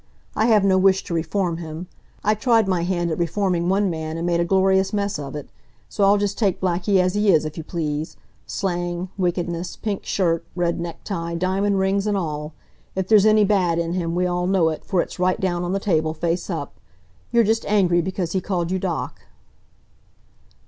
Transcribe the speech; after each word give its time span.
I 0.35 0.47
have 0.47 0.63
no 0.63 0.79
wish 0.79 1.03
to 1.03 1.13
reform 1.13 1.57
him. 1.57 1.85
I 2.23 2.33
tried 2.33 2.67
my 2.67 2.81
hand 2.81 3.11
at 3.11 3.19
reforming 3.19 3.69
one 3.69 3.87
man, 3.91 4.17
and 4.17 4.25
made 4.25 4.39
a 4.39 4.43
glorious 4.45 4.91
mess 4.93 5.19
of 5.19 5.35
it. 5.35 5.47
So 5.89 6.03
I'll 6.03 6.17
just 6.17 6.39
take 6.39 6.59
Blackie 6.59 6.99
as 6.99 7.13
he 7.13 7.29
is, 7.31 7.45
if 7.45 7.55
you 7.55 7.63
please 7.63 8.17
slang, 8.47 9.09
wickedness, 9.15 9.75
pink 9.75 10.03
shirt, 10.03 10.43
red 10.55 10.79
necktie, 10.79 11.35
diamond 11.35 11.77
rings 11.77 12.07
and 12.07 12.17
all. 12.17 12.53
If 12.95 13.09
there's 13.09 13.27
any 13.27 13.43
bad 13.45 13.77
in 13.77 13.93
him, 13.93 14.15
we 14.15 14.25
all 14.25 14.47
know 14.47 14.69
it, 14.69 14.83
for 14.83 15.03
it's 15.03 15.19
right 15.19 15.39
down 15.39 15.63
on 15.63 15.71
the 15.71 15.79
table, 15.79 16.15
face 16.15 16.49
up. 16.49 16.79
You're 17.31 17.43
just 17.43 17.63
angry 17.67 18.01
because 18.01 18.31
he 18.31 18.41
called 18.41 18.71
you 18.71 18.79
Doc." 18.79 19.21